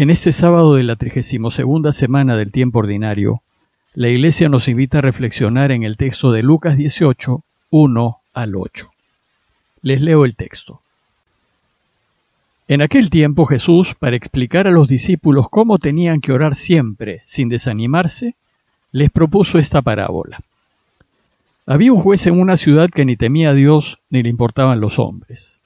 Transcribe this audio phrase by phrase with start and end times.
[0.00, 1.56] En este sábado de la 32
[1.90, 3.42] semana del tiempo ordinario,
[3.94, 8.92] la Iglesia nos invita a reflexionar en el texto de Lucas 18, 1 al 8.
[9.82, 10.80] Les leo el texto.
[12.68, 17.48] En aquel tiempo Jesús, para explicar a los discípulos cómo tenían que orar siempre sin
[17.48, 18.36] desanimarse,
[18.92, 20.38] les propuso esta parábola.
[21.66, 25.00] Había un juez en una ciudad que ni temía a Dios ni le importaban los
[25.00, 25.58] hombres.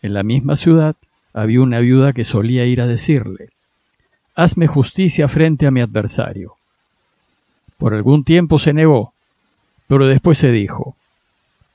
[0.00, 0.96] En la misma ciudad
[1.34, 3.50] había una viuda que solía ir a decirle,
[4.36, 6.56] hazme justicia frente a mi adversario.
[7.78, 9.12] Por algún tiempo se negó,
[9.88, 10.94] pero después se dijo,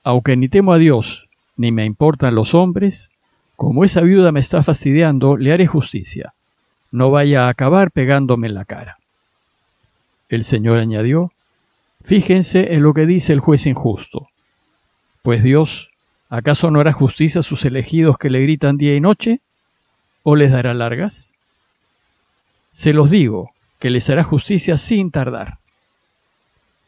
[0.03, 3.11] aunque ni temo a Dios, ni me importan los hombres,
[3.55, 6.34] como esa viuda me está fastidiando, le haré justicia.
[6.91, 8.98] No vaya a acabar pegándome en la cara.
[10.29, 11.31] El Señor añadió,
[12.03, 14.27] Fíjense en lo que dice el juez injusto.
[15.21, 15.91] Pues Dios,
[16.29, 19.39] ¿acaso no hará justicia a sus elegidos que le gritan día y noche?
[20.23, 21.34] ¿O les dará largas?
[22.71, 25.57] Se los digo, que les hará justicia sin tardar.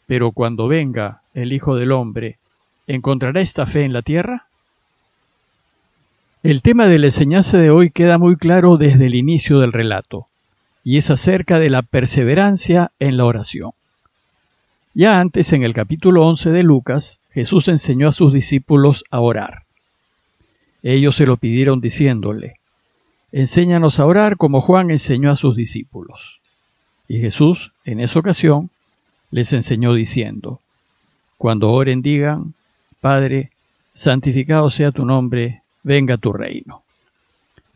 [0.07, 2.37] Pero cuando venga el Hijo del Hombre,
[2.87, 4.45] ¿encontrará esta fe en la tierra?
[6.43, 10.27] El tema de la enseñanza de hoy queda muy claro desde el inicio del relato,
[10.83, 13.71] y es acerca de la perseverancia en la oración.
[14.93, 19.63] Ya antes, en el capítulo 11 de Lucas, Jesús enseñó a sus discípulos a orar.
[20.83, 22.57] Ellos se lo pidieron diciéndole,
[23.33, 26.39] Enséñanos a orar como Juan enseñó a sus discípulos.
[27.07, 28.69] Y Jesús, en esa ocasión,
[29.31, 30.59] les enseñó diciendo,
[31.39, 32.53] Cuando oren digan,
[33.01, 33.49] Padre,
[33.91, 36.83] santificado sea tu nombre, venga tu reino.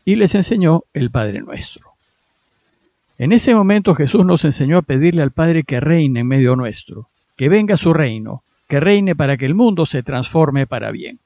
[0.04, 1.90] Y les enseñó el Padre nuestro.
[3.18, 7.08] En ese momento Jesús nos enseñó a pedirle al Padre que reine en medio nuestro,
[7.36, 11.18] que venga su reino, que reine para que el mundo se transforme para bien.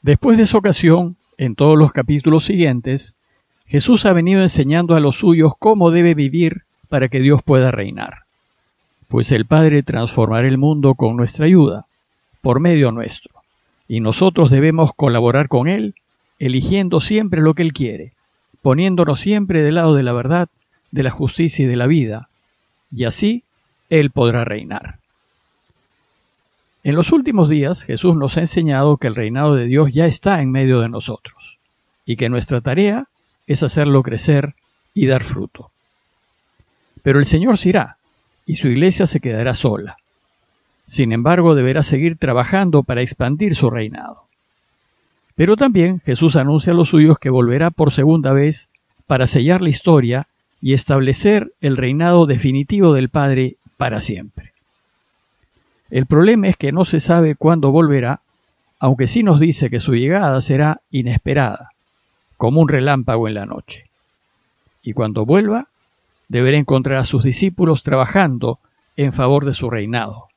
[0.00, 3.16] Después de esa ocasión, en todos los capítulos siguientes,
[3.66, 8.24] Jesús ha venido enseñando a los suyos cómo debe vivir para que Dios pueda reinar.
[9.08, 11.86] Pues el Padre transformará el mundo con nuestra ayuda,
[12.42, 13.32] por medio nuestro,
[13.88, 15.94] y nosotros debemos colaborar con Él,
[16.38, 18.12] eligiendo siempre lo que Él quiere,
[18.60, 20.50] poniéndonos siempre del lado de la verdad,
[20.90, 22.28] de la justicia y de la vida,
[22.92, 23.44] y así
[23.88, 24.99] Él podrá reinar.
[26.82, 30.40] En los últimos días Jesús nos ha enseñado que el reinado de Dios ya está
[30.40, 31.58] en medio de nosotros
[32.06, 33.06] y que nuestra tarea
[33.46, 34.54] es hacerlo crecer
[34.94, 35.70] y dar fruto.
[37.02, 37.96] Pero el Señor se irá
[38.46, 39.96] y su iglesia se quedará sola.
[40.86, 44.24] Sin embargo, deberá seguir trabajando para expandir su reinado.
[45.36, 48.70] Pero también Jesús anuncia a los suyos que volverá por segunda vez
[49.06, 50.26] para sellar la historia
[50.60, 54.49] y establecer el reinado definitivo del Padre para siempre.
[55.90, 58.20] El problema es que no se sabe cuándo volverá,
[58.78, 61.72] aunque sí nos dice que su llegada será inesperada,
[62.36, 63.86] como un relámpago en la noche.
[64.82, 65.66] Y cuando vuelva,
[66.28, 68.58] deberá encontrar a sus discípulos trabajando
[68.96, 70.28] en favor de su reinado,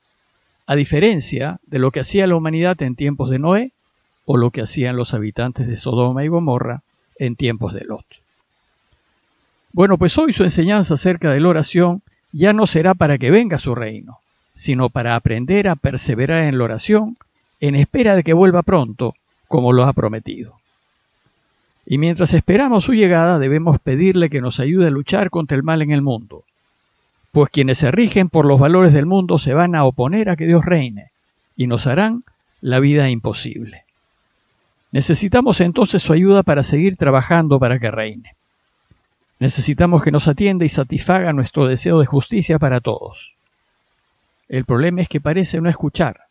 [0.65, 3.71] a diferencia de lo que hacía la humanidad en tiempos de Noé
[4.25, 6.81] o lo que hacían los habitantes de Sodoma y Gomorra
[7.17, 8.05] en tiempos de Lot.
[9.71, 13.59] Bueno, pues hoy su enseñanza acerca de la oración ya no será para que venga
[13.59, 14.19] su reino,
[14.55, 17.17] sino para aprender a perseverar en la oración
[17.59, 19.15] en espera de que vuelva pronto,
[19.47, 20.57] como lo ha prometido.
[21.85, 25.81] Y mientras esperamos su llegada debemos pedirle que nos ayude a luchar contra el mal
[25.81, 26.43] en el mundo,
[27.31, 30.45] pues quienes se rigen por los valores del mundo se van a oponer a que
[30.45, 31.11] Dios reine
[31.57, 32.23] y nos harán
[32.61, 33.83] la vida imposible.
[34.91, 38.35] Necesitamos entonces su ayuda para seguir trabajando para que reine.
[39.39, 43.35] Necesitamos que nos atienda y satisfaga nuestro deseo de justicia para todos.
[44.49, 46.21] El problema es que parece no escuchar.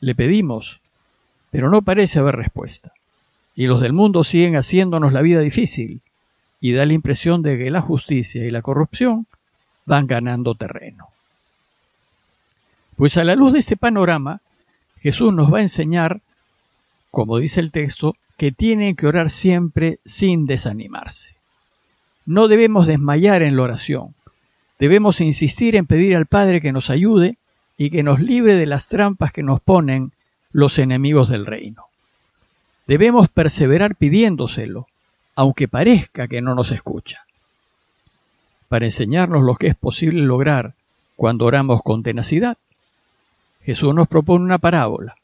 [0.00, 0.80] Le pedimos,
[1.50, 2.92] pero no parece haber respuesta.
[3.54, 6.00] Y los del mundo siguen haciéndonos la vida difícil
[6.60, 9.26] y da la impresión de que la justicia y la corrupción
[9.84, 11.08] van ganando terreno.
[12.96, 14.40] Pues a la luz de este panorama,
[15.00, 16.20] Jesús nos va a enseñar,
[17.10, 21.34] como dice el texto, que tienen que orar siempre sin desanimarse.
[22.24, 24.14] No debemos desmayar en la oración,
[24.78, 27.36] Debemos insistir en pedir al Padre que nos ayude
[27.78, 30.12] y que nos libre de las trampas que nos ponen
[30.52, 31.84] los enemigos del reino.
[32.86, 34.86] Debemos perseverar pidiéndoselo,
[35.34, 37.24] aunque parezca que no nos escucha.
[38.68, 40.74] Para enseñarnos lo que es posible lograr
[41.16, 42.56] cuando oramos con tenacidad,
[43.62, 45.16] Jesús nos propone una parábola,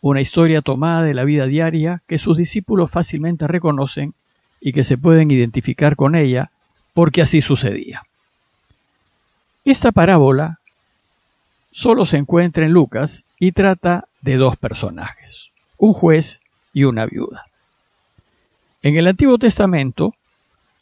[0.00, 4.14] una historia tomada de la vida diaria que sus discípulos fácilmente reconocen
[4.60, 6.50] y que se pueden identificar con ella
[6.94, 8.02] porque así sucedía.
[9.64, 10.58] Esta parábola
[11.70, 16.40] solo se encuentra en Lucas y trata de dos personajes, un juez
[16.72, 17.46] y una viuda.
[18.82, 20.14] En el Antiguo Testamento,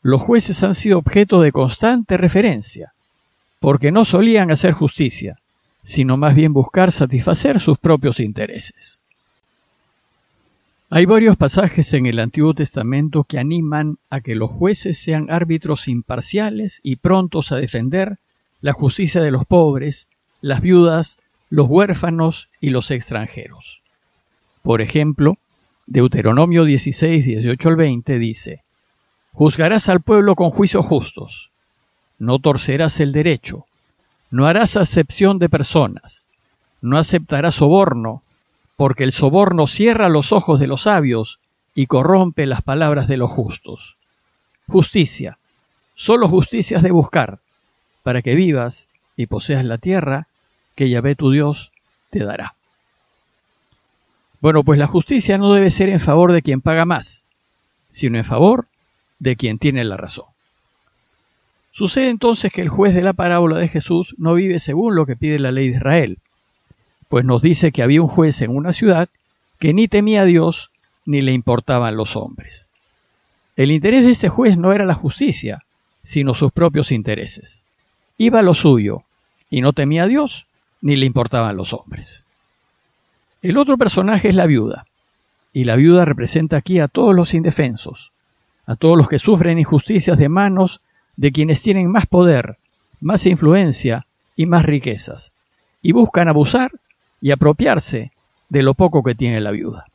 [0.02, 2.94] los jueces han sido objeto de constante referencia,
[3.60, 5.38] porque no solían hacer justicia,
[5.82, 9.02] sino más bien buscar satisfacer sus propios intereses.
[10.88, 15.86] Hay varios pasajes en el Antiguo Testamento que animan a que los jueces sean árbitros
[15.86, 18.18] imparciales y prontos a defender
[18.60, 20.08] la justicia de los pobres,
[20.40, 21.18] las viudas,
[21.48, 23.82] los huérfanos y los extranjeros.
[24.62, 25.38] Por ejemplo,
[25.86, 28.62] Deuteronomio 16, 18 al 20 dice,
[29.32, 31.50] Juzgarás al pueblo con juicios justos,
[32.18, 33.64] no torcerás el derecho,
[34.30, 36.28] no harás acepción de personas,
[36.80, 38.22] no aceptarás soborno,
[38.76, 41.40] porque el soborno cierra los ojos de los sabios
[41.74, 43.96] y corrompe las palabras de los justos.
[44.68, 45.38] Justicia,
[45.94, 47.40] solo justicia has de buscar,
[48.10, 50.26] para que vivas y poseas la tierra
[50.74, 51.70] que Yahvé tu Dios
[52.10, 52.56] te dará.
[54.40, 57.24] Bueno, pues la justicia no debe ser en favor de quien paga más,
[57.88, 58.66] sino en favor
[59.20, 60.24] de quien tiene la razón.
[61.70, 65.14] Sucede entonces que el juez de la parábola de Jesús no vive según lo que
[65.14, 66.18] pide la ley de Israel,
[67.08, 69.08] pues nos dice que había un juez en una ciudad
[69.60, 70.72] que ni temía a Dios
[71.06, 72.72] ni le importaban los hombres.
[73.54, 75.62] El interés de este juez no era la justicia,
[76.02, 77.64] sino sus propios intereses.
[78.22, 79.04] Iba lo suyo,
[79.48, 80.46] y no temía a Dios
[80.82, 82.26] ni le importaban los hombres.
[83.40, 84.84] El otro personaje es la viuda,
[85.54, 88.12] y la viuda representa aquí a todos los indefensos,
[88.66, 90.82] a todos los que sufren injusticias de manos
[91.16, 92.58] de quienes tienen más poder,
[93.00, 94.04] más influencia
[94.36, 95.32] y más riquezas,
[95.80, 96.72] y buscan abusar
[97.22, 98.12] y apropiarse
[98.50, 99.86] de lo poco que tiene la viuda.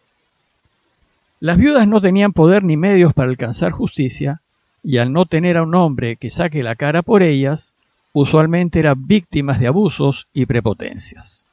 [1.40, 4.42] Las viudas no tenían poder ni medios para alcanzar justicia,
[4.82, 7.76] y al no tener a un hombre que saque la cara por ellas,
[8.16, 11.48] usualmente eran víctimas de abusos y prepotencias.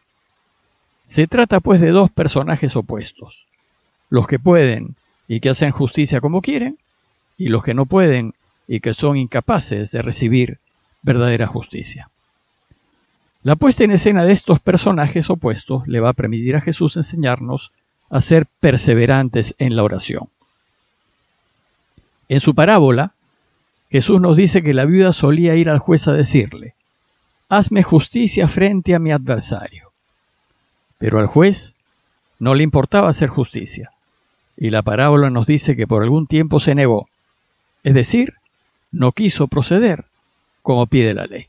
[1.05, 3.49] Se trata pues de dos personajes opuestos,
[4.11, 4.95] los que pueden
[5.27, 6.79] y que hacen justicia como quieren,
[7.37, 8.35] y los que no pueden
[8.69, 10.61] y que son incapaces de recibir
[11.03, 12.11] verdadera justicia.
[13.43, 17.73] La puesta en escena de estos personajes opuestos le va a permitir a Jesús enseñarnos
[18.09, 20.29] a ser perseverantes en la oración.
[22.29, 23.15] En su parábola,
[23.93, 26.75] Jesús nos dice que la viuda solía ir al juez a decirle,
[27.51, 29.93] Hazme justicia frente a mi adversario.
[30.97, 31.75] Pero al juez
[32.39, 33.91] no le importaba hacer justicia,
[34.57, 37.11] y la parábola nos dice que por algún tiempo se negó,
[37.85, 38.33] es decir,
[38.93, 40.07] no quiso proceder
[40.63, 41.49] como pide la ley.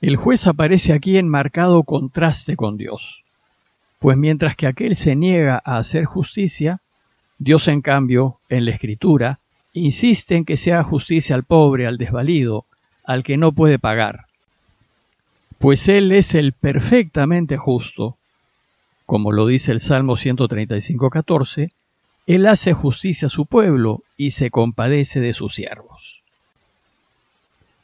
[0.00, 3.24] El juez aparece aquí en marcado contraste con Dios,
[3.98, 6.78] pues mientras que aquel se niega a hacer justicia,
[7.36, 9.40] Dios en cambio, en la escritura,
[9.80, 12.64] insiste en que se haga justicia al pobre, al desvalido,
[13.04, 14.26] al que no puede pagar,
[15.58, 18.16] pues Él es el perfectamente justo,
[19.06, 21.70] como lo dice el Salmo 135.14,
[22.26, 26.22] Él hace justicia a su pueblo y se compadece de sus siervos.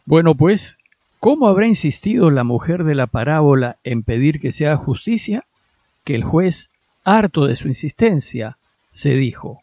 [0.04, 0.78] Bueno, pues
[1.22, 5.44] ¿Cómo habrá insistido la mujer de la parábola en pedir que se haga justicia?
[6.02, 6.70] Que el juez,
[7.04, 8.56] harto de su insistencia,
[8.90, 9.62] se dijo,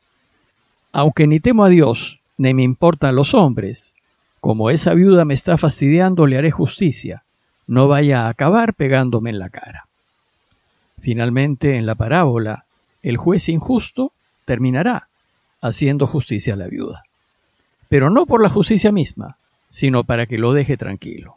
[0.93, 3.95] aunque ni temo a Dios, ni me importan los hombres,
[4.39, 7.23] como esa viuda me está fastidiando, le haré justicia,
[7.67, 9.87] no vaya a acabar pegándome en la cara.
[11.01, 12.63] Finalmente, en la parábola,
[13.03, 14.13] el juez injusto
[14.45, 15.09] terminará
[15.61, 17.03] haciendo justicia a la viuda,
[17.89, 19.35] pero no por la justicia misma,
[19.69, 21.35] sino para que lo deje tranquilo.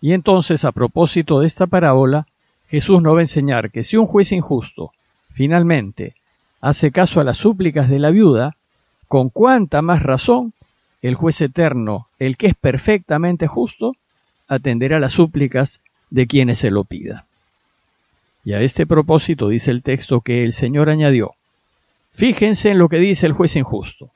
[0.00, 2.26] Y entonces, a propósito de esta parábola,
[2.70, 4.92] Jesús nos va a enseñar que si un juez injusto
[5.34, 6.14] finalmente
[6.62, 8.56] hace caso a las súplicas de la viuda,
[9.12, 10.54] con cuánta más razón
[11.02, 13.94] el juez eterno, el que es perfectamente justo,
[14.48, 17.22] atenderá las súplicas de quienes se lo pidan.
[18.42, 21.34] Y a este propósito dice el texto que el Señor añadió,
[22.14, 24.08] fíjense en lo que dice el juez injusto.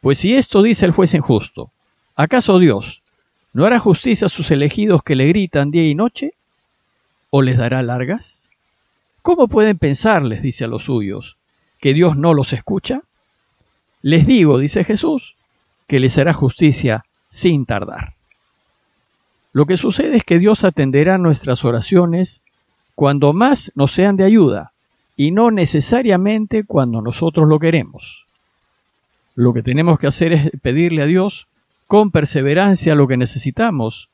[0.00, 1.72] Pues si esto dice el juez injusto,
[2.14, 3.02] ¿acaso Dios,
[3.52, 6.34] ¿No hará justicia a sus elegidos que le gritan día y noche?
[7.30, 8.50] ¿O les dará largas?
[9.20, 11.38] ¿Cómo pueden pensar, les dice a los suyos,
[11.80, 13.02] que Dios no los escucha?
[14.02, 15.36] Les digo, dice Jesús,
[15.86, 18.14] que les hará justicia sin tardar.
[19.52, 22.42] Lo que sucede es que Dios atenderá nuestras oraciones
[22.94, 24.72] cuando más nos sean de ayuda
[25.16, 28.26] y no necesariamente cuando nosotros lo queremos.
[29.34, 31.46] Lo que tenemos que hacer es pedirle a Dios
[31.86, 34.08] con perseverancia lo que necesitamos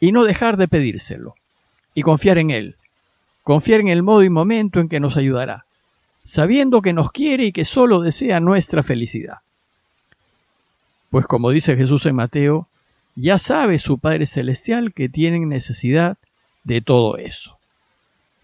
[0.00, 1.34] y no dejar de pedírselo
[1.94, 2.76] y confiar en Él,
[3.42, 5.63] confiar en el modo y momento en que nos ayudará,
[6.24, 9.38] sabiendo que nos quiere y que solo desea nuestra felicidad.
[11.10, 12.66] Pues como dice Jesús en Mateo,
[13.14, 16.16] ya sabe su Padre Celestial que tienen necesidad
[16.64, 17.56] de todo eso.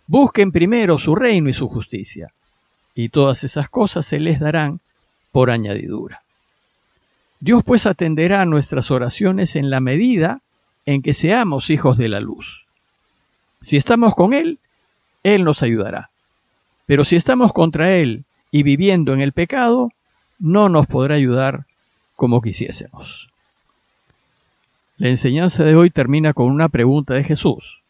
[0.07, 2.33] Busquen primero su reino y su justicia,
[2.95, 4.81] y todas esas cosas se les darán
[5.33, 6.23] por añadidura.
[7.41, 10.41] Dios pues atenderá nuestras oraciones en la medida
[10.85, 12.67] en que seamos hijos de la luz.
[13.61, 14.59] Si estamos con Él,
[15.23, 16.10] Él nos ayudará.
[16.91, 19.93] Pero si estamos contra Él y viviendo en el pecado,
[20.41, 21.67] no nos podrá ayudar
[22.17, 23.29] como quisiésemos.
[24.99, 27.85] La enseñanza de hoy termina con una pregunta de Jesús.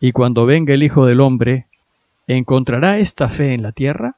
[0.00, 1.66] Y cuando venga el Hijo del Hombre,
[2.26, 4.16] ¿encontrará esta fe en la tierra?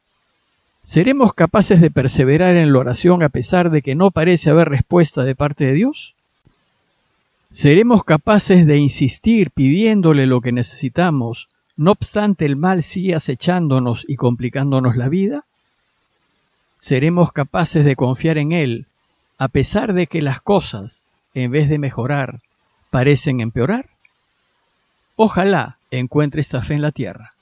[0.83, 5.25] ¿Seremos capaces de perseverar en la oración a pesar de que no parece haber respuesta
[5.25, 6.15] de parte de Dios?
[7.51, 14.17] ¿Seremos capaces de insistir pidiéndole lo que necesitamos, no obstante el mal sigue acechándonos y
[14.17, 15.45] complicándonos la vida?
[16.79, 18.87] ¿Seremos capaces de confiar en Él
[19.39, 22.41] a pesar de que las cosas, en vez de mejorar,
[22.91, 23.89] parecen empeorar?
[25.17, 27.35] Ojalá encuentre esta fe en la tierra.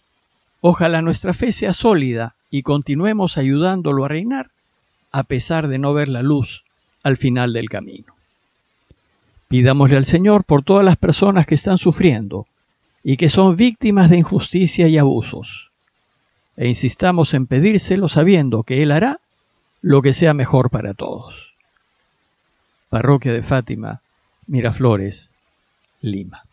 [0.61, 4.51] Ojalá nuestra fe sea sólida y continuemos ayudándolo a reinar,
[5.11, 6.65] a pesar de no ver la luz
[7.03, 8.15] al final del camino.
[9.49, 12.47] Pidámosle al Señor por todas las personas que están sufriendo
[13.03, 15.71] y que son víctimas de injusticia y abusos.
[16.57, 19.21] E insistamos en pedírselo sabiendo que Él hará
[19.81, 21.55] lo que sea mejor para todos.
[22.91, 24.01] Parroquia de Fátima,
[24.47, 25.33] Miraflores,
[26.01, 26.45] Lima.